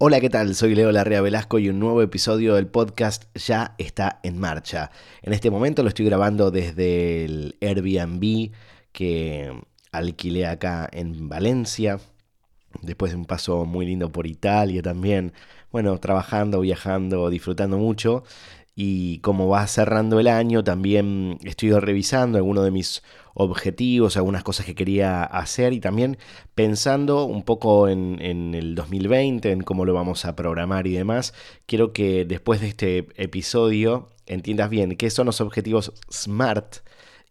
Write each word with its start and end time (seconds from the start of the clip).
Hola, 0.00 0.20
¿qué 0.20 0.30
tal? 0.30 0.54
Soy 0.54 0.76
Leo 0.76 0.92
Larrea 0.92 1.20
Velasco 1.20 1.58
y 1.58 1.68
un 1.68 1.80
nuevo 1.80 2.02
episodio 2.02 2.54
del 2.54 2.68
podcast 2.68 3.24
ya 3.36 3.74
está 3.78 4.20
en 4.22 4.38
marcha. 4.38 4.92
En 5.22 5.32
este 5.32 5.50
momento 5.50 5.82
lo 5.82 5.88
estoy 5.88 6.04
grabando 6.06 6.52
desde 6.52 7.24
el 7.24 7.56
Airbnb 7.60 8.52
que 8.92 9.60
alquilé 9.90 10.46
acá 10.46 10.88
en 10.92 11.28
Valencia, 11.28 11.98
después 12.80 13.10
de 13.10 13.18
un 13.18 13.24
paso 13.24 13.64
muy 13.64 13.86
lindo 13.86 14.12
por 14.12 14.28
Italia 14.28 14.82
también. 14.82 15.32
Bueno, 15.72 15.98
trabajando, 15.98 16.60
viajando, 16.60 17.28
disfrutando 17.28 17.76
mucho 17.76 18.22
y 18.80 19.18
como 19.22 19.48
va 19.48 19.66
cerrando 19.66 20.20
el 20.20 20.28
año, 20.28 20.62
también 20.62 21.38
estoy 21.42 21.72
revisando 21.72 22.38
algunos 22.38 22.62
de 22.62 22.70
mis 22.70 23.02
objetivos, 23.34 24.16
algunas 24.16 24.44
cosas 24.44 24.66
que 24.66 24.76
quería 24.76 25.24
hacer 25.24 25.72
y 25.72 25.80
también 25.80 26.16
pensando 26.54 27.24
un 27.24 27.42
poco 27.42 27.88
en, 27.88 28.20
el 28.54 28.76
2020, 28.76 29.50
en 29.50 29.62
cómo 29.62 29.84
lo 29.84 29.94
vamos 29.94 30.24
a 30.24 30.36
programar 30.36 30.86
y 30.86 30.92
demás. 30.92 31.34
Quiero 31.66 31.92
que 31.92 32.24
después 32.24 32.60
de 32.60 32.68
este 32.68 33.08
episodio 33.16 34.10
entiendas 34.26 34.70
bien 34.70 34.94
qué 34.96 35.10
son 35.10 35.26
los 35.26 35.40
objetivos 35.40 35.92
SMART 36.08 36.76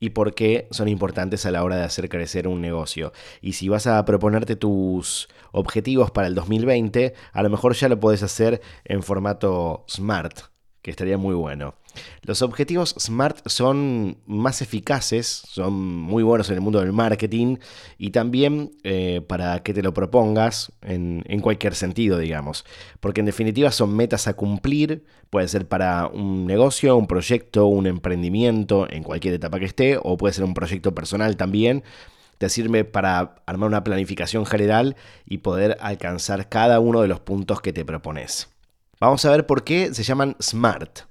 y 0.01 0.09
por 0.09 0.35
qué 0.35 0.67
son 0.71 0.89
importantes 0.89 1.45
a 1.45 1.51
la 1.51 1.63
hora 1.63 1.77
de 1.77 1.83
hacer 1.83 2.09
crecer 2.09 2.49
un 2.49 2.59
negocio. 2.59 3.13
Y 3.41 3.53
si 3.53 3.69
vas 3.69 3.87
a 3.87 4.03
proponerte 4.03 4.57
tus 4.57 5.29
objetivos 5.53 6.11
para 6.11 6.27
el 6.27 6.35
2020, 6.35 7.13
a 7.31 7.41
lo 7.41 7.49
mejor 7.49 7.73
ya 7.73 7.87
lo 7.87 8.01
puedes 8.01 8.21
hacer 8.21 8.59
en 8.83 9.01
formato 9.01 9.85
SMART 9.87 10.56
que 10.87 10.91
estaría 10.91 11.17
muy 11.17 11.35
bueno. 11.35 11.75
Los 12.21 12.41
objetivos 12.41 12.95
SMART 12.97 13.45
son 13.49 14.19
más 14.25 14.61
eficaces, 14.61 15.27
son 15.27 15.73
muy 15.73 16.23
buenos 16.23 16.47
en 16.47 16.55
el 16.55 16.61
mundo 16.61 16.79
del 16.79 16.93
marketing 16.93 17.57
y 17.97 18.11
también 18.11 18.71
eh, 18.85 19.19
para 19.27 19.63
que 19.63 19.73
te 19.73 19.83
lo 19.83 19.93
propongas 19.93 20.71
en, 20.81 21.25
en, 21.27 21.41
cualquier 21.41 21.75
sentido, 21.75 22.19
digamos. 22.19 22.63
Porque 23.01 23.19
en 23.19 23.25
definitiva 23.25 23.69
son 23.73 23.97
metas 23.97 24.29
a 24.29 24.35
cumplir, 24.35 25.03
puede 25.29 25.49
ser 25.49 25.67
para 25.67 26.07
un 26.07 26.45
negocio, 26.45 26.95
un 26.95 27.07
proyecto, 27.07 27.65
un 27.65 27.85
emprendimiento, 27.85 28.87
en 28.89 29.03
cualquier 29.03 29.33
etapa 29.33 29.59
que 29.59 29.65
esté, 29.65 29.99
o 30.01 30.15
puede 30.15 30.33
ser 30.33 30.45
un 30.45 30.53
proyecto 30.53 30.95
personal 30.95 31.35
también. 31.35 31.83
Te 32.37 32.47
sirve 32.47 32.85
para 32.85 33.35
armar 33.45 33.67
una 33.67 33.83
planificación 33.83 34.45
general 34.45 34.95
y 35.25 35.39
poder 35.39 35.75
alcanzar 35.81 36.47
cada 36.47 36.79
uno 36.79 37.01
de 37.01 37.09
los 37.09 37.19
puntos 37.19 37.59
que 37.59 37.73
te 37.73 37.83
propones. 37.83 38.56
Vamos 38.99 39.23
a 39.25 39.31
ver 39.31 39.45
por 39.45 39.63
qué 39.63 39.93
se 39.93 40.01
llaman 40.01 40.35
SMART. 40.41 41.01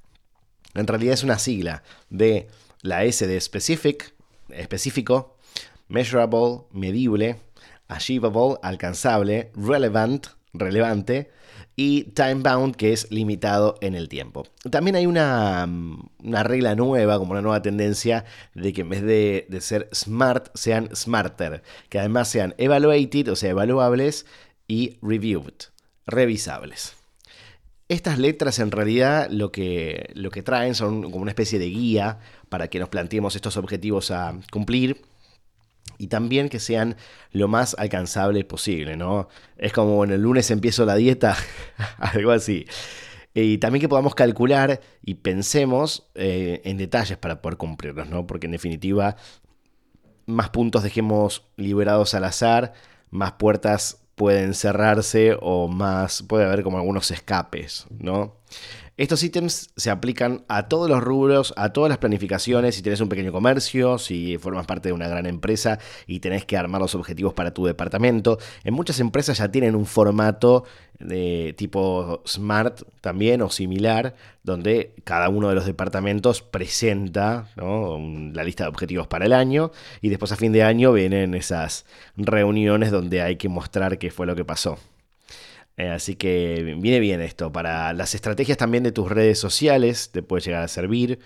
En 0.74 0.88
realidad 0.88 1.14
es 1.14 1.22
una 1.22 1.38
sigla 1.38 1.84
de 2.10 2.48
la 2.82 3.04
S 3.04 3.24
de 3.24 3.40
specific, 3.40 4.12
específico, 4.48 5.36
measurable, 5.86 6.64
medible, 6.72 7.40
achievable, 7.86 8.58
alcanzable, 8.62 9.52
relevant, 9.54 10.26
relevante, 10.52 11.30
y 11.76 12.04
time 12.14 12.36
bound, 12.36 12.74
que 12.74 12.92
es 12.92 13.08
limitado 13.12 13.76
en 13.80 13.94
el 13.94 14.08
tiempo. 14.08 14.46
También 14.68 14.96
hay 14.96 15.06
una, 15.06 15.68
una 16.24 16.42
regla 16.42 16.74
nueva, 16.74 17.18
como 17.18 17.32
una 17.32 17.42
nueva 17.42 17.62
tendencia, 17.62 18.24
de 18.54 18.72
que 18.72 18.80
en 18.80 18.88
vez 18.88 19.02
de, 19.02 19.46
de, 19.48 19.60
ser 19.60 19.88
smart, 19.94 20.48
sean 20.54 20.88
smarter, 20.96 21.62
que 21.88 22.00
además 22.00 22.28
sean 22.28 22.54
evaluated, 22.58 23.30
o 23.30 23.36
sea, 23.36 23.50
evaluables, 23.50 24.26
y 24.66 24.98
reviewed, 25.02 25.54
revisables. 26.06 26.95
Estas 27.88 28.18
letras 28.18 28.58
en 28.58 28.72
realidad 28.72 29.28
lo 29.30 29.52
que, 29.52 30.10
lo 30.14 30.30
que 30.30 30.42
traen 30.42 30.74
son 30.74 31.02
como 31.02 31.22
una 31.22 31.30
especie 31.30 31.58
de 31.58 31.66
guía 31.66 32.18
para 32.48 32.68
que 32.68 32.80
nos 32.80 32.88
planteemos 32.88 33.36
estos 33.36 33.56
objetivos 33.56 34.10
a 34.10 34.36
cumplir 34.50 35.02
y 35.98 36.08
también 36.08 36.48
que 36.48 36.58
sean 36.58 36.96
lo 37.30 37.48
más 37.48 37.76
alcanzables 37.78 38.44
posible, 38.44 38.96
¿no? 38.96 39.28
Es 39.56 39.72
como 39.72 40.02
en 40.04 40.10
el 40.10 40.20
lunes 40.20 40.50
empiezo 40.50 40.84
la 40.84 40.96
dieta, 40.96 41.36
algo 41.98 42.32
así. 42.32 42.66
Y 43.34 43.58
también 43.58 43.82
que 43.82 43.88
podamos 43.88 44.14
calcular 44.14 44.80
y 45.02 45.14
pensemos 45.16 46.08
eh, 46.14 46.62
en 46.64 46.78
detalles 46.78 47.18
para 47.18 47.40
poder 47.40 47.56
cumplirlos, 47.56 48.08
¿no? 48.08 48.26
Porque 48.26 48.46
en 48.46 48.52
definitiva, 48.52 49.16
más 50.26 50.50
puntos 50.50 50.82
dejemos 50.82 51.46
liberados 51.56 52.14
al 52.14 52.24
azar, 52.24 52.72
más 53.10 53.32
puertas 53.32 54.05
pueden 54.16 54.54
cerrarse 54.54 55.36
o 55.40 55.68
más, 55.68 56.22
puede 56.22 56.46
haber 56.46 56.64
como 56.64 56.78
algunos 56.78 57.10
escapes, 57.12 57.86
¿no? 58.00 58.34
Estos 58.96 59.22
ítems 59.22 59.68
se 59.76 59.90
aplican 59.90 60.44
a 60.48 60.68
todos 60.68 60.88
los 60.88 61.04
rubros, 61.04 61.52
a 61.58 61.74
todas 61.74 61.90
las 61.90 61.98
planificaciones. 61.98 62.76
Si 62.76 62.82
tienes 62.82 63.02
un 63.02 63.10
pequeño 63.10 63.30
comercio, 63.30 63.98
si 63.98 64.38
formas 64.38 64.64
parte 64.64 64.88
de 64.88 64.94
una 64.94 65.06
gran 65.06 65.26
empresa 65.26 65.78
y 66.06 66.20
tenés 66.20 66.46
que 66.46 66.56
armar 66.56 66.80
los 66.80 66.94
objetivos 66.94 67.34
para 67.34 67.52
tu 67.52 67.66
departamento. 67.66 68.38
En 68.64 68.72
muchas 68.72 68.98
empresas 68.98 69.36
ya 69.36 69.50
tienen 69.50 69.74
un 69.74 69.84
formato 69.84 70.64
de 70.98 71.54
tipo 71.58 72.22
Smart 72.26 72.84
también 73.02 73.42
o 73.42 73.50
similar, 73.50 74.14
donde 74.42 74.94
cada 75.04 75.28
uno 75.28 75.50
de 75.50 75.56
los 75.56 75.66
departamentos 75.66 76.40
presenta 76.40 77.50
la 77.56 78.44
lista 78.44 78.64
de 78.64 78.70
objetivos 78.70 79.06
para 79.06 79.26
el 79.26 79.34
año 79.34 79.72
y 80.00 80.08
después 80.08 80.32
a 80.32 80.36
fin 80.36 80.52
de 80.52 80.62
año 80.62 80.94
vienen 80.94 81.34
esas 81.34 81.84
reuniones 82.16 82.92
donde 82.92 83.20
hay 83.20 83.36
que 83.36 83.50
mostrar 83.50 83.98
qué 83.98 84.10
fue 84.10 84.24
lo 84.24 84.34
que 84.34 84.46
pasó. 84.46 84.78
Eh, 85.76 85.88
así 85.88 86.16
que 86.16 86.76
viene 86.78 87.00
bien 87.00 87.20
esto. 87.20 87.52
Para 87.52 87.92
las 87.92 88.14
estrategias 88.14 88.58
también 88.58 88.82
de 88.82 88.92
tus 88.92 89.10
redes 89.10 89.38
sociales 89.38 90.10
te 90.10 90.22
puede 90.22 90.42
llegar 90.42 90.62
a 90.62 90.68
servir 90.68 91.18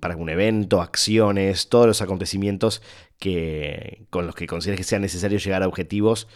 para 0.00 0.16
un 0.16 0.28
evento, 0.28 0.80
acciones, 0.80 1.68
todos 1.68 1.88
los 1.88 2.00
acontecimientos 2.02 2.82
que, 3.18 4.06
con 4.10 4.26
los 4.26 4.36
que 4.36 4.46
consideres 4.46 4.78
que 4.78 4.84
sea 4.84 5.00
necesario 5.00 5.38
llegar 5.38 5.64
a 5.64 5.68
objetivos 5.68 6.28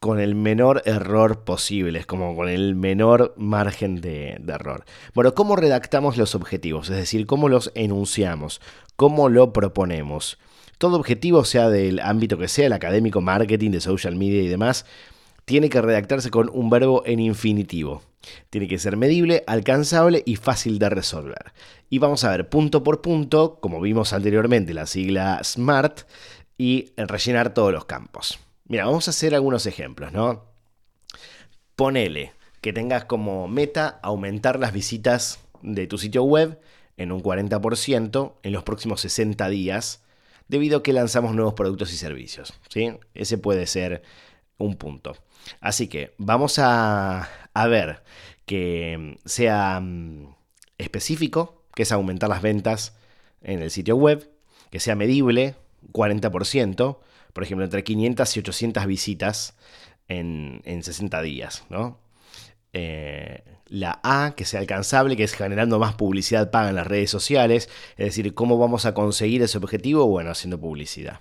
con 0.00 0.20
el 0.20 0.34
menor 0.34 0.82
error 0.84 1.44
posible, 1.44 2.00
es 2.00 2.06
como 2.06 2.36
con 2.36 2.48
el 2.48 2.74
menor 2.74 3.34
margen 3.38 4.00
de, 4.00 4.36
de, 4.40 4.52
error. 4.52 4.84
Bueno, 5.14 5.32
¿cómo 5.34 5.56
redactamos 5.56 6.18
los 6.18 6.34
objetivos? 6.34 6.90
Es 6.90 6.96
decir, 6.96 7.24
¿cómo 7.26 7.48
los 7.48 7.72
enunciamos? 7.74 8.60
¿Cómo 8.96 9.28
lo 9.30 9.52
proponemos? 9.52 10.38
Todo 10.76 10.96
objetivo, 10.96 11.44
sea 11.44 11.70
del 11.70 12.00
ámbito 12.00 12.36
que 12.36 12.48
sea, 12.48 12.66
el 12.66 12.74
académico, 12.74 13.22
marketing, 13.22 13.70
de 13.70 13.80
social 13.80 14.16
media 14.16 14.42
y 14.42 14.48
demás, 14.48 14.84
tiene 15.44 15.68
que 15.68 15.80
redactarse 15.80 16.30
con 16.30 16.50
un 16.52 16.70
verbo 16.70 17.02
en 17.06 17.20
infinitivo. 17.20 18.02
Tiene 18.50 18.68
que 18.68 18.78
ser 18.78 18.96
medible, 18.96 19.44
alcanzable 19.46 20.22
y 20.24 20.36
fácil 20.36 20.78
de 20.78 20.88
resolver. 20.88 21.52
Y 21.90 21.98
vamos 21.98 22.24
a 22.24 22.30
ver 22.30 22.48
punto 22.48 22.82
por 22.82 23.02
punto, 23.02 23.58
como 23.60 23.80
vimos 23.80 24.12
anteriormente, 24.12 24.72
la 24.72 24.86
sigla 24.86 25.40
SMART 25.42 26.02
y 26.56 26.92
rellenar 26.96 27.52
todos 27.52 27.72
los 27.72 27.84
campos. 27.84 28.38
Mira, 28.66 28.86
vamos 28.86 29.08
a 29.08 29.10
hacer 29.10 29.34
algunos 29.34 29.66
ejemplos, 29.66 30.12
¿no? 30.12 30.46
Ponele 31.76 32.32
que 32.60 32.72
tengas 32.72 33.04
como 33.04 33.46
meta 33.46 34.00
aumentar 34.02 34.58
las 34.58 34.72
visitas 34.72 35.40
de 35.60 35.86
tu 35.86 35.98
sitio 35.98 36.22
web 36.24 36.58
en 36.96 37.12
un 37.12 37.22
40% 37.22 38.34
en 38.42 38.52
los 38.52 38.62
próximos 38.62 39.00
60 39.02 39.48
días 39.48 40.02
debido 40.48 40.78
a 40.78 40.82
que 40.82 40.92
lanzamos 40.92 41.34
nuevos 41.34 41.54
productos 41.54 41.92
y 41.92 41.96
servicios. 41.96 42.54
¿sí? 42.68 42.92
Ese 43.14 43.38
puede 43.38 43.66
ser 43.66 44.02
un 44.58 44.76
punto. 44.76 45.16
Así 45.60 45.88
que 45.88 46.14
vamos 46.18 46.58
a, 46.58 47.28
ver 47.68 48.02
que 48.46 49.18
sea 49.24 49.80
mm, 49.80 50.34
específico, 50.78 51.64
que 51.74 51.82
es 51.82 51.92
aumentar 51.92 52.28
las 52.28 52.42
ventas 52.42 52.96
en 53.42 53.62
el 53.62 53.70
sitio 53.70 53.96
web, 53.96 54.30
que 54.70 54.80
sea 54.80 54.94
medible, 54.94 55.54
40%, 55.92 56.98
por 57.32 57.42
ejemplo, 57.42 57.64
entre 57.64 57.84
500 57.84 58.36
y 58.36 58.40
800 58.40 58.86
visitas 58.86 59.56
en, 60.08 60.62
60 60.64 61.22
días, 61.22 61.64
¿no? 61.68 61.98
Eh, 62.72 63.42
la 63.66 64.00
A, 64.02 64.34
que 64.36 64.44
sea 64.44 64.60
alcanzable, 64.60 65.16
que 65.16 65.24
es 65.24 65.34
generando 65.34 65.78
más 65.78 65.94
publicidad 65.94 66.50
paga 66.50 66.68
en 66.68 66.76
las 66.76 66.86
redes 66.86 67.10
sociales, 67.10 67.68
es 67.96 68.06
decir, 68.06 68.34
¿cómo 68.34 68.58
vamos 68.58 68.84
a 68.86 68.94
conseguir 68.94 69.42
ese 69.42 69.58
objetivo? 69.58 70.06
Bueno, 70.06 70.30
haciendo 70.30 70.60
publicidad. 70.60 71.20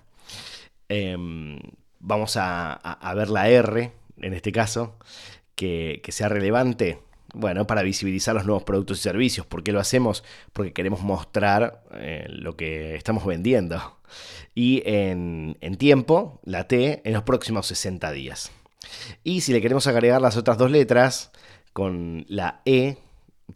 Em, 0.89 1.59
vamos 2.03 2.37
a, 2.37 3.13
ver 3.15 3.29
la 3.29 3.49
R, 3.49 3.91
en 4.21 4.33
este 4.33 4.51
caso, 4.51 4.95
que, 5.55 6.01
sea 6.09 6.29
relevante. 6.29 6.99
Bueno, 7.33 7.65
para 7.65 7.81
visibilizar 7.81 8.35
los 8.35 8.45
nuevos 8.45 8.63
productos 8.63 8.99
y 8.99 9.01
servicios. 9.01 9.47
¿Por 9.47 9.63
qué 9.63 9.71
lo 9.71 9.79
hacemos? 9.79 10.23
Porque 10.53 10.71
queremos 10.71 11.01
mostrar 11.01 11.83
eh, 11.93 12.27
lo 12.29 12.55
que 12.55 12.95
estamos 12.95 13.25
vendiendo. 13.25 13.97
Y 14.53 14.83
en, 14.85 15.57
en 15.61 15.77
tiempo, 15.77 16.39
la 16.43 16.67
T, 16.67 17.01
en 17.03 17.13
los 17.13 17.23
próximos 17.23 17.65
60 17.65 18.11
días. 18.11 18.51
Y 19.23 19.41
si 19.41 19.51
le 19.51 19.61
queremos 19.61 19.87
agregar 19.87 20.21
las 20.21 20.37
otras 20.37 20.59
dos 20.59 20.69
letras, 20.69 21.31
con 21.71 22.25
la 22.27 22.61
E, 22.65 22.97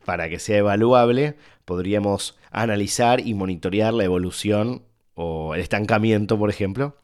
para 0.05 0.27
que 0.27 0.39
sea 0.39 0.57
evaluable, 0.57 1.35
podríamos 1.65 2.35
analizar 2.49 3.19
y 3.19 3.35
monitorear 3.35 3.93
la 3.93 4.05
evolución 4.05 4.83
o 5.13 5.53
el 5.53 5.61
estancamiento, 5.61 6.39
por 6.39 6.49
ejemplo, 6.49 6.95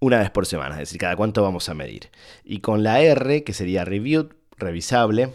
una 0.00 0.18
vez 0.18 0.30
por 0.30 0.46
semana, 0.46 0.74
es 0.74 0.80
decir, 0.80 1.00
cada 1.00 1.16
cuánto 1.16 1.42
vamos 1.42 1.68
a 1.68 1.74
medir. 1.74 2.10
Y 2.44 2.60
con 2.60 2.82
la 2.82 3.00
R, 3.00 3.44
que 3.44 3.52
sería 3.52 3.84
review, 3.84 4.30
revisable, 4.56 5.30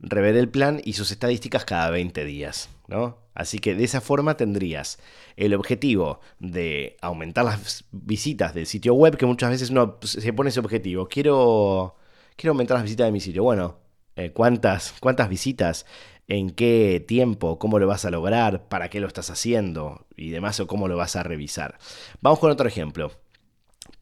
rever 0.00 0.36
el 0.36 0.48
plan 0.48 0.80
y 0.84 0.94
sus 0.94 1.10
estadísticas 1.10 1.64
cada 1.64 1.90
20 1.90 2.24
días, 2.24 2.68
¿no? 2.88 3.18
Así 3.34 3.58
que 3.60 3.74
de 3.74 3.84
esa 3.84 4.00
forma 4.00 4.36
tendrías 4.36 4.98
el 5.36 5.54
objetivo 5.54 6.20
de 6.38 6.96
aumentar 7.00 7.44
las 7.44 7.84
visitas 7.90 8.54
del 8.54 8.66
sitio 8.66 8.94
web, 8.94 9.16
que 9.16 9.26
muchas 9.26 9.50
veces 9.50 9.70
uno 9.70 9.98
se 10.02 10.32
pone 10.32 10.50
ese 10.50 10.60
objetivo. 10.60 11.08
Quiero, 11.08 11.96
quiero 12.36 12.52
aumentar 12.52 12.76
las 12.76 12.84
visitas 12.84 13.06
de 13.06 13.12
mi 13.12 13.20
sitio. 13.20 13.42
Bueno, 13.42 13.78
eh, 14.16 14.32
cuántas, 14.32 14.94
cuántas 15.00 15.30
visitas, 15.30 15.86
en 16.28 16.50
qué 16.50 17.02
tiempo, 17.06 17.58
cómo 17.58 17.78
lo 17.78 17.86
vas 17.86 18.04
a 18.04 18.10
lograr, 18.10 18.68
para 18.68 18.90
qué 18.90 19.00
lo 19.00 19.06
estás 19.06 19.30
haciendo 19.30 20.06
y 20.16 20.30
demás 20.30 20.60
o 20.60 20.66
cómo 20.66 20.88
lo 20.88 20.96
vas 20.96 21.16
a 21.16 21.22
revisar. 21.22 21.78
Vamos 22.20 22.38
con 22.38 22.50
otro 22.50 22.68
ejemplo. 22.68 23.12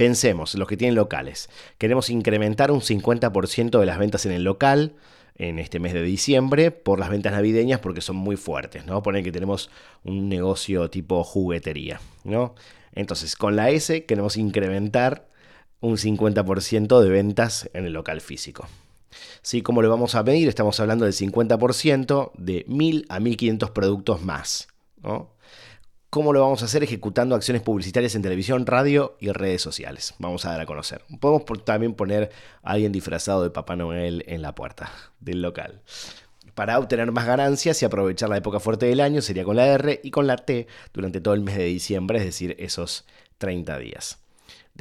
Pensemos, 0.01 0.55
los 0.55 0.67
que 0.67 0.79
tienen 0.79 0.95
locales. 0.95 1.51
Queremos 1.77 2.09
incrementar 2.09 2.71
un 2.71 2.81
50% 2.81 3.79
de 3.79 3.85
las 3.85 3.99
ventas 3.99 4.25
en 4.25 4.33
el 4.33 4.45
local 4.45 4.95
en 5.35 5.59
este 5.59 5.79
mes 5.79 5.93
de 5.93 6.01
diciembre 6.01 6.71
por 6.71 6.99
las 6.99 7.11
ventas 7.11 7.33
navideñas 7.33 7.81
porque 7.81 8.01
son 8.01 8.17
muy 8.17 8.37
fuertes, 8.37 8.87
¿no? 8.87 9.03
Ponen 9.03 9.23
que 9.23 9.31
tenemos 9.31 9.69
un 10.03 10.31
negocio 10.31 10.89
tipo 10.89 11.23
juguetería, 11.23 12.01
¿no? 12.25 12.55
Entonces, 12.95 13.37
con 13.37 13.57
la 13.57 13.69
S 13.69 14.07
queremos 14.07 14.39
incrementar 14.39 15.29
un 15.81 15.99
50% 15.99 16.99
de 17.03 17.11
ventas 17.11 17.69
en 17.75 17.85
el 17.85 17.93
local 17.93 18.23
físico. 18.23 18.67
¿Sí? 19.43 19.61
¿Cómo 19.61 19.83
lo 19.83 19.91
vamos 19.91 20.15
a 20.15 20.23
medir? 20.23 20.49
Estamos 20.49 20.81
hablando 20.81 21.05
del 21.05 21.13
50% 21.13 22.33
de 22.39 22.65
1000 22.67 23.05
a 23.11 23.21
1500 23.21 23.71
productos 23.73 24.23
más. 24.23 24.69
¿Cómo 26.11 26.33
lo 26.33 26.41
vamos 26.41 26.61
a 26.63 26.65
hacer? 26.65 26.83
Ejecutando 26.83 27.37
acciones 27.37 27.63
publicitarias 27.63 28.17
en 28.17 28.23
televisión, 28.23 28.67
radio 28.67 29.17
y 29.21 29.31
redes 29.31 29.63
sociales. 29.63 30.15
Vamos 30.19 30.45
a 30.45 30.51
dar 30.51 30.61
a 30.61 30.67
conocer. 30.67 31.05
Podemos 31.21 31.45
también 31.65 31.95
poner 31.95 32.33
a 32.65 32.73
alguien 32.73 32.91
disfrazado 32.91 33.45
de 33.45 33.51
Papá 33.51 33.77
Noel 33.77 34.25
en 34.27 34.43
la 34.43 34.53
puerta 34.53 34.91
del 35.21 35.41
local. 35.41 35.83
Para 36.57 36.81
obtener 36.81 37.13
más 37.13 37.27
ganancias 37.27 37.81
y 37.81 37.85
aprovechar 37.85 38.29
la 38.29 38.39
época 38.39 38.59
fuerte 38.59 38.87
del 38.87 38.99
año 38.99 39.23
sería 39.23 39.45
con 39.45 39.55
la 39.55 39.69
R 39.69 40.01
y 40.03 40.11
con 40.11 40.27
la 40.27 40.37
T 40.37 40.67
durante 40.93 41.21
todo 41.21 41.35
el 41.35 41.43
mes 41.43 41.57
de 41.57 41.67
diciembre, 41.67 42.19
es 42.19 42.25
decir, 42.25 42.57
esos 42.59 43.07
30 43.39 43.79
días. 43.79 44.19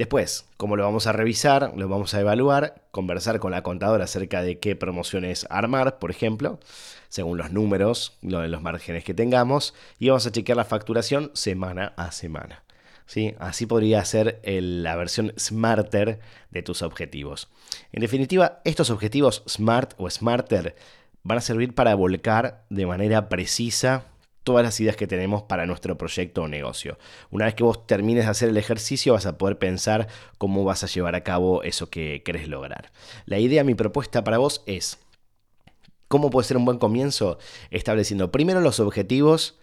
Después, 0.00 0.46
como 0.56 0.76
lo 0.76 0.84
vamos 0.84 1.06
a 1.06 1.12
revisar, 1.12 1.74
lo 1.76 1.86
vamos 1.86 2.14
a 2.14 2.20
evaluar, 2.20 2.86
conversar 2.90 3.38
con 3.38 3.50
la 3.50 3.62
contadora 3.62 4.04
acerca 4.04 4.40
de 4.40 4.58
qué 4.58 4.74
promociones 4.74 5.46
armar, 5.50 5.98
por 5.98 6.10
ejemplo, 6.10 6.58
según 7.10 7.36
los 7.36 7.52
números, 7.52 8.16
los 8.22 8.62
márgenes 8.62 9.04
que 9.04 9.12
tengamos, 9.12 9.74
y 9.98 10.08
vamos 10.08 10.26
a 10.26 10.32
chequear 10.32 10.56
la 10.56 10.64
facturación 10.64 11.30
semana 11.34 11.92
a 11.98 12.12
semana. 12.12 12.62
¿Sí? 13.04 13.34
Así 13.40 13.66
podría 13.66 14.02
ser 14.06 14.40
la 14.42 14.96
versión 14.96 15.34
smarter 15.38 16.20
de 16.50 16.62
tus 16.62 16.80
objetivos. 16.80 17.50
En 17.92 18.00
definitiva, 18.00 18.62
estos 18.64 18.88
objetivos 18.88 19.42
smart 19.46 19.92
o 19.98 20.08
smarter 20.08 20.76
van 21.24 21.36
a 21.36 21.42
servir 21.42 21.74
para 21.74 21.94
volcar 21.94 22.64
de 22.70 22.86
manera 22.86 23.28
precisa 23.28 24.06
todas 24.42 24.64
las 24.64 24.78
ideas 24.80 24.96
que 24.96 25.06
tenemos 25.06 25.42
para 25.42 25.66
nuestro 25.66 25.98
proyecto 25.98 26.42
o 26.42 26.48
negocio. 26.48 26.98
Una 27.30 27.44
vez 27.44 27.54
que 27.54 27.64
vos 27.64 27.86
termines 27.86 28.24
de 28.24 28.30
hacer 28.30 28.48
el 28.48 28.56
ejercicio 28.56 29.12
vas 29.12 29.26
a 29.26 29.38
poder 29.38 29.58
pensar 29.58 30.08
cómo 30.38 30.64
vas 30.64 30.84
a 30.84 30.86
llevar 30.86 31.14
a 31.14 31.22
cabo 31.22 31.62
eso 31.62 31.90
que 31.90 32.22
querés 32.24 32.48
lograr. 32.48 32.92
La 33.26 33.38
idea, 33.38 33.64
mi 33.64 33.74
propuesta 33.74 34.24
para 34.24 34.38
vos 34.38 34.62
es, 34.66 34.98
¿cómo 36.08 36.30
puede 36.30 36.48
ser 36.48 36.56
un 36.56 36.64
buen 36.64 36.78
comienzo? 36.78 37.38
Estableciendo 37.70 38.32
primero 38.32 38.60
los 38.60 38.80
objetivos 38.80 39.58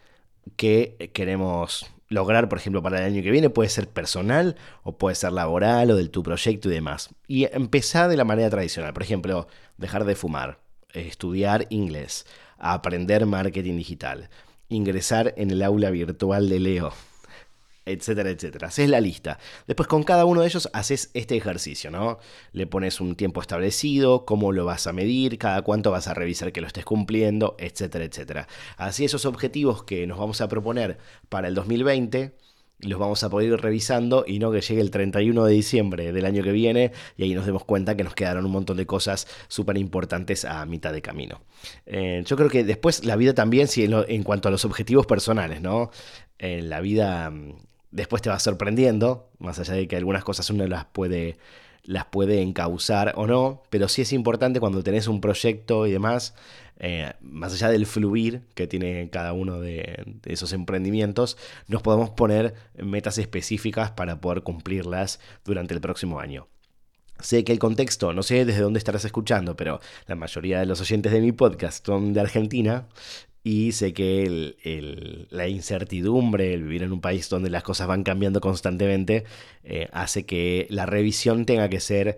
que 0.55 1.11
queremos 1.13 1.85
lograr, 2.09 2.47
por 2.49 2.57
ejemplo, 2.57 2.81
para 2.81 2.99
el 2.99 3.13
año 3.13 3.21
que 3.21 3.31
viene, 3.31 3.49
puede 3.49 3.69
ser 3.69 3.89
personal 3.89 4.55
o 4.83 4.97
puede 4.97 5.15
ser 5.15 5.33
laboral 5.33 5.91
o 5.91 5.95
del 5.95 6.09
tu 6.09 6.23
proyecto 6.23 6.69
y 6.69 6.73
demás. 6.73 7.09
Y 7.27 7.45
empezar 7.53 8.09
de 8.09 8.17
la 8.17 8.23
manera 8.23 8.49
tradicional, 8.49 8.93
por 8.93 9.03
ejemplo, 9.03 9.47
dejar 9.77 10.05
de 10.05 10.15
fumar, 10.15 10.59
estudiar 10.93 11.67
inglés, 11.69 12.25
aprender 12.57 13.25
marketing 13.25 13.75
digital, 13.77 14.29
ingresar 14.69 15.33
en 15.37 15.51
el 15.51 15.61
aula 15.63 15.89
virtual 15.89 16.49
de 16.49 16.59
Leo, 16.59 16.93
etcétera, 17.85 18.29
etcétera. 18.29 18.67
Haces 18.67 18.89
la 18.89 18.99
lista. 18.99 19.39
Después 19.65 19.87
con 19.87 20.03
cada 20.03 20.25
uno 20.25 20.41
de 20.41 20.47
ellos 20.47 20.69
haces 20.73 21.09
este 21.13 21.37
ejercicio, 21.37 21.89
¿no? 21.89 22.19
Le 22.51 22.67
pones 22.67 22.99
un 23.01 23.15
tiempo 23.15 23.41
establecido, 23.41 24.25
cómo 24.25 24.51
lo 24.51 24.65
vas 24.65 24.87
a 24.87 24.93
medir, 24.93 25.37
cada 25.37 25.61
cuánto 25.61 25.91
vas 25.91 26.07
a 26.07 26.13
revisar 26.13 26.51
que 26.51 26.61
lo 26.61 26.67
estés 26.67 26.85
cumpliendo, 26.85 27.55
etcétera, 27.59 28.05
etcétera. 28.05 28.47
Así 28.77 29.05
esos 29.05 29.25
objetivos 29.25 29.83
que 29.83 30.05
nos 30.07 30.19
vamos 30.19 30.41
a 30.41 30.47
proponer 30.47 30.97
para 31.29 31.47
el 31.47 31.55
2020 31.55 32.35
los 32.79 32.99
vamos 32.99 33.23
a 33.23 33.29
poder 33.29 33.49
ir 33.49 33.59
revisando 33.59 34.23
y 34.27 34.39
no 34.39 34.51
que 34.51 34.61
llegue 34.61 34.81
el 34.81 34.91
31 34.91 35.45
de 35.45 35.53
diciembre 35.53 36.11
del 36.11 36.25
año 36.25 36.43
que 36.43 36.51
viene 36.51 36.91
y 37.15 37.23
ahí 37.23 37.33
nos 37.33 37.45
demos 37.45 37.63
cuenta 37.65 37.97
que 37.97 38.03
nos 38.03 38.13
quedaron 38.13 38.45
un 38.45 38.51
montón 38.51 38.77
de 38.77 38.85
cosas 38.85 39.27
súper 39.47 39.77
importantes 39.77 40.45
a 40.45 40.65
mitad 40.65 40.93
de 40.93 41.01
camino. 41.01 41.41
Eh, 41.85 42.23
yo 42.25 42.35
creo 42.35 42.49
que 42.49 42.63
después 42.63 43.03
la 43.03 43.15
vida 43.15 43.33
también, 43.33 43.67
si 43.67 43.83
en, 43.83 44.23
cuanto 44.23 44.47
a 44.47 44.51
los 44.51 44.63
objetivos 44.63 45.07
personales, 45.07 45.61
¿no? 45.61 45.89
En 46.37 46.69
la 46.69 46.81
vida 46.81 47.31
mm, 47.31 47.53
después 47.91 48.21
te 48.21 48.29
va 48.29 48.37
sorprendiendo, 48.39 49.31
más 49.39 49.57
allá 49.59 49.73
de 49.73 49.87
que 49.87 49.95
algunas 49.95 50.23
cosas 50.23 50.49
uno 50.51 50.67
las 50.67 50.85
puede 50.85 51.37
las 51.87 52.05
puede 52.05 52.41
encauzar 52.41 53.13
o 53.15 53.25
no, 53.25 53.63
pero 53.69 53.87
sí 53.87 54.03
es 54.03 54.11
importante 54.13 54.59
cuando 54.59 54.83
tenés 54.83 55.07
un 55.07 55.21
proyecto 55.21 55.87
y 55.87 55.91
demás, 55.91 56.35
eh, 56.79 57.13
más 57.21 57.53
allá 57.53 57.69
del 57.69 57.85
fluir 57.85 58.41
que 58.53 58.67
tiene 58.67 59.09
cada 59.09 59.31
uno 59.31 59.59
de, 59.61 60.19
esos 60.25 60.51
emprendimientos, 60.51 61.37
nos 61.67 61.81
podemos 61.81 62.09
poner 62.09 62.53
metas 62.75 63.17
específicas 63.17 63.91
para 63.91 64.19
poder 64.19 64.43
cumplirlas 64.43 65.21
durante 65.45 65.73
el 65.73 65.81
próximo 65.81 66.19
año. 66.19 66.47
Sé 67.19 67.43
que 67.43 67.53
el 67.53 67.57
contexto, 67.57 68.13
no 68.13 68.21
sé 68.21 68.45
desde 68.45 68.61
dónde 68.61 68.77
estarás 68.77 69.05
escuchando, 69.05 69.55
pero 69.55 69.79
la 70.05 70.15
mayoría 70.15 70.59
de 70.59 70.67
los 70.67 70.81
oyentes 70.81 71.11
de 71.11 71.21
mi 71.21 71.31
podcast 71.31 71.83
son 71.83 72.13
de 72.13 72.19
Argentina 72.19 72.85
y 73.47 73.71
sé 73.71 73.93
que 73.93 75.25
la 75.29 75.47
incertidumbre, 75.47 76.53
el 76.53 76.63
vivir 76.63 76.83
en 76.83 76.91
un 76.91 76.99
país 76.99 77.29
donde 77.29 77.49
las 77.49 77.63
cosas 77.63 77.87
van 77.87 78.03
cambiando 78.03 78.41
constantemente, 78.41 79.23
eh, 79.63 79.87
hace 79.93 80.25
que 80.25 80.67
la 80.69 80.85
revisión 80.85 81.45
tenga 81.45 81.69
que 81.69 81.79
ser 81.79 82.17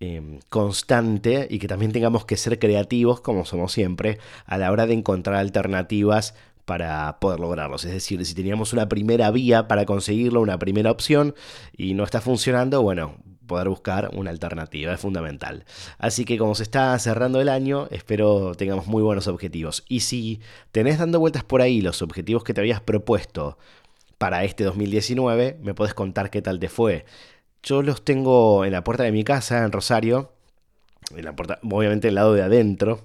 em, 0.00 0.40
constante 0.48 1.46
y 1.50 1.58
que 1.58 1.68
también 1.68 1.92
tengamos 1.92 2.24
que 2.24 2.38
ser 2.38 2.58
creativos, 2.58 3.20
como 3.20 3.44
somos 3.44 3.72
siempre, 3.72 4.18
a 4.46 4.56
la 4.56 4.72
hora 4.72 4.86
de 4.86 4.94
encontrar 4.94 5.36
alternativas 5.36 6.34
para 6.64 7.18
poder 7.20 7.40
lograrlos. 7.40 7.84
Es 7.84 7.92
decir, 7.92 8.24
si 8.24 8.34
teníamos 8.34 8.72
una 8.72 8.88
primera 8.88 9.30
vía 9.30 9.68
para 9.68 9.84
conseguirlo, 9.84 10.40
una 10.40 10.58
primera 10.58 10.90
opción, 10.90 11.34
y 11.76 11.92
no 11.92 12.04
está 12.04 12.22
funcionando, 12.22 12.80
bueno, 12.80 13.16
poder 13.50 13.68
buscar 13.68 14.10
una 14.14 14.30
alternativa, 14.30 14.94
es 14.94 15.00
fundamental. 15.00 15.64
Así 15.98 16.24
que 16.24 16.38
como 16.38 16.54
se 16.54 16.62
está 16.62 16.96
cerrando 17.00 17.40
el 17.40 17.48
año, 17.48 17.88
espero 17.90 18.54
tengamos 18.54 18.86
muy 18.86 19.02
buenos 19.02 19.26
objetivos. 19.26 19.84
Y 19.88 20.00
si 20.00 20.40
tenés 20.70 20.98
dando 20.98 21.18
vueltas 21.18 21.42
por 21.42 21.60
ahí 21.60 21.80
los 21.80 22.00
objetivos 22.00 22.44
que 22.44 22.54
te 22.54 22.60
habías 22.60 22.80
propuesto 22.80 23.58
para 24.18 24.44
este 24.44 24.62
2019, 24.62 25.58
me 25.60 25.74
podés 25.74 25.94
contar 25.94 26.30
qué 26.30 26.42
tal 26.42 26.60
te 26.60 26.68
fue. 26.68 27.04
Yo 27.64 27.82
los 27.82 28.04
tengo 28.04 28.64
en 28.64 28.70
la 28.70 28.84
puerta 28.84 29.02
de 29.02 29.10
mi 29.10 29.24
casa, 29.24 29.64
en 29.64 29.72
Rosario, 29.72 30.30
en 31.16 31.24
la 31.24 31.34
puerta, 31.34 31.58
obviamente 31.68 32.06
el 32.06 32.14
lado 32.14 32.34
de 32.34 32.42
adentro, 32.42 33.00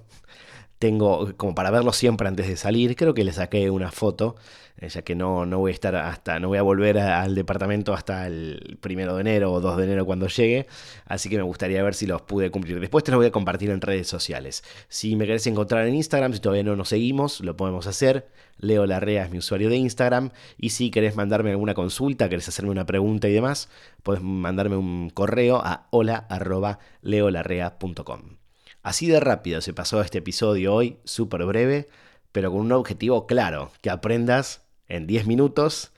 tengo 0.78 1.34
como 1.36 1.54
para 1.54 1.70
verlo 1.70 1.92
siempre 1.92 2.28
antes 2.28 2.48
de 2.48 2.56
salir, 2.56 2.96
creo 2.96 3.14
que 3.14 3.24
le 3.24 3.32
saqué 3.32 3.70
una 3.70 3.90
foto, 3.90 4.36
eh, 4.78 4.88
ya 4.88 5.02
que 5.02 5.14
no, 5.14 5.46
no 5.46 5.58
voy 5.58 5.70
a 5.70 5.74
estar 5.74 5.96
hasta, 5.96 6.38
no 6.38 6.48
voy 6.48 6.58
a 6.58 6.62
volver 6.62 6.98
al 6.98 7.34
departamento 7.34 7.94
hasta 7.94 8.26
el 8.26 8.78
primero 8.80 9.14
de 9.14 9.22
enero 9.22 9.52
o 9.52 9.60
2 9.60 9.76
de 9.78 9.84
enero 9.84 10.04
cuando 10.04 10.28
llegue, 10.28 10.66
así 11.06 11.30
que 11.30 11.36
me 11.36 11.42
gustaría 11.42 11.82
ver 11.82 11.94
si 11.94 12.06
los 12.06 12.22
pude 12.22 12.50
cumplir. 12.50 12.78
Después 12.80 13.04
te 13.04 13.10
los 13.10 13.18
voy 13.18 13.26
a 13.26 13.32
compartir 13.32 13.70
en 13.70 13.80
redes 13.80 14.08
sociales. 14.08 14.62
Si 14.88 15.16
me 15.16 15.26
querés 15.26 15.46
encontrar 15.46 15.86
en 15.86 15.94
Instagram, 15.94 16.32
si 16.34 16.40
todavía 16.40 16.64
no 16.64 16.76
nos 16.76 16.90
seguimos, 16.90 17.40
lo 17.40 17.56
podemos 17.56 17.86
hacer. 17.86 18.28
Leo 18.58 18.86
Larrea 18.86 19.24
es 19.24 19.30
mi 19.30 19.38
usuario 19.38 19.68
de 19.68 19.76
Instagram. 19.76 20.30
Y 20.58 20.70
si 20.70 20.90
querés 20.90 21.14
mandarme 21.16 21.50
alguna 21.50 21.74
consulta, 21.74 22.28
querés 22.28 22.48
hacerme 22.48 22.70
una 22.70 22.86
pregunta 22.86 23.28
y 23.28 23.32
demás, 23.32 23.68
puedes 24.02 24.22
mandarme 24.22 24.76
un 24.76 25.10
correo 25.10 25.60
a 25.62 25.86
hola.leolarrea.com. 25.90 28.45
Así 28.86 29.08
de 29.08 29.18
rápido 29.18 29.60
se 29.62 29.74
pasó 29.74 30.00
este 30.00 30.18
episodio 30.18 30.72
hoy, 30.72 31.00
súper 31.02 31.44
breve, 31.44 31.88
pero 32.30 32.52
con 32.52 32.60
un 32.60 32.70
objetivo 32.70 33.26
claro, 33.26 33.72
que 33.82 33.90
aprendas 33.90 34.62
en 34.86 35.08
10 35.08 35.26
minutos 35.26 35.90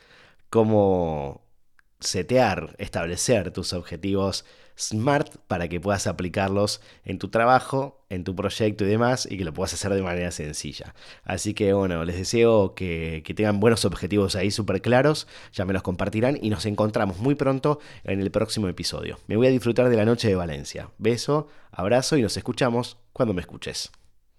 cómo 0.49 1.42
setear, 2.00 2.75
establecer 2.78 3.50
tus 3.50 3.75
objetivos 3.75 4.47
SMART 4.78 5.37
para 5.49 5.68
que 5.68 5.80
puedas 5.80 6.06
aplicarlos 6.06 6.80
en 7.04 7.18
tu 7.18 7.28
trabajo, 7.28 8.04
en 8.08 8.25
tu 8.25 8.35
proyecto 8.35 8.85
y 8.85 8.88
demás, 8.88 9.28
y 9.30 9.37
que 9.37 9.44
lo 9.44 9.52
puedas 9.52 9.75
hacer 9.75 9.92
de 9.92 10.02
manera 10.02 10.30
sencilla. 10.30 10.94
Así 11.25 11.54
que 11.54 11.73
bueno, 11.73 12.04
les 12.04 12.16
deseo 12.16 12.75
que, 12.75 13.23
que 13.25 13.35
tengan 13.35 13.61
buenos 13.61 13.85
objetivos 13.85 14.37
ahí 14.37 14.50
súper 14.50 14.80
claros, 14.80 15.26
ya 15.52 15.64
me 15.64 15.73
los 15.73 15.82
compartirán 15.82 16.38
y 16.40 16.50
nos 16.50 16.64
encontramos 16.66 17.18
muy 17.18 17.35
pronto 17.35 17.80
en 18.04 18.20
el 18.20 18.30
próximo 18.30 18.68
episodio. 18.68 19.18
Me 19.26 19.37
voy 19.37 19.49
a 19.49 19.50
disfrutar 19.50 19.88
de 19.88 19.97
la 19.97 20.04
noche 20.04 20.28
de 20.28 20.35
Valencia. 20.35 20.90
Beso, 20.99 21.49
abrazo 21.70 22.16
y 22.16 22.23
nos 22.23 22.37
escuchamos 22.37 22.97
cuando 23.12 23.35
me 23.35 23.40
escuches. 23.40 23.90